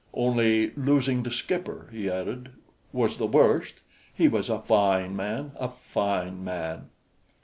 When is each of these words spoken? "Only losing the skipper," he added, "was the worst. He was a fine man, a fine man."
"Only 0.15 0.71
losing 0.71 1.21
the 1.21 1.29
skipper," 1.29 1.87
he 1.91 2.09
added, 2.09 2.49
"was 2.91 3.19
the 3.19 3.27
worst. 3.27 3.81
He 4.11 4.27
was 4.27 4.49
a 4.49 4.57
fine 4.59 5.15
man, 5.15 5.51
a 5.59 5.69
fine 5.69 6.43
man." 6.43 6.89